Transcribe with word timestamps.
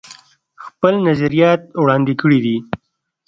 خپل 0.65 0.93
نظريات 1.07 1.61
وړاندې 1.81 2.13
کړي 2.21 2.39
دي 2.45 2.57